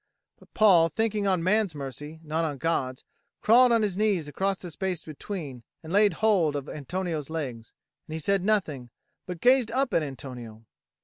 But 0.39 0.51
Paul, 0.55 0.89
thinking 0.89 1.27
on 1.27 1.43
man's 1.43 1.75
mercy, 1.75 2.19
not 2.23 2.43
on 2.43 2.57
God's, 2.57 3.03
crawled 3.39 3.71
on 3.71 3.83
his 3.83 3.97
knees 3.97 4.27
across 4.27 4.57
the 4.57 4.71
space 4.71 5.05
between 5.05 5.61
and 5.83 5.93
laid 5.93 6.13
hold 6.13 6.55
of 6.55 6.67
Antonio's 6.67 7.29
legs. 7.29 7.75
And 8.07 8.13
he 8.15 8.19
said 8.19 8.43
nothing, 8.43 8.89
but 9.27 9.41
gazed 9.41 9.69
up 9.69 9.93
at 9.93 10.01
Antonio. 10.01 10.65